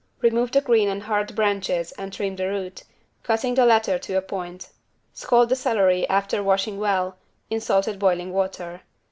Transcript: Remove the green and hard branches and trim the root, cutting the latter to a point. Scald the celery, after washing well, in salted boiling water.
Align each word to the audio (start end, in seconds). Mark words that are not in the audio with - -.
Remove 0.21 0.51
the 0.51 0.61
green 0.61 0.89
and 0.89 1.03
hard 1.03 1.35
branches 1.35 1.91
and 1.91 2.11
trim 2.11 2.35
the 2.35 2.47
root, 2.47 2.85
cutting 3.21 3.53
the 3.53 3.67
latter 3.67 3.99
to 3.99 4.15
a 4.17 4.21
point. 4.23 4.69
Scald 5.13 5.49
the 5.49 5.55
celery, 5.55 6.09
after 6.09 6.41
washing 6.41 6.79
well, 6.79 7.17
in 7.51 7.61
salted 7.61 7.99
boiling 7.99 8.33
water. 8.33 8.81